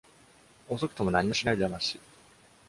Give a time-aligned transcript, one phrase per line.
[0.67, 1.99] 遅くとも何もしないよりはまし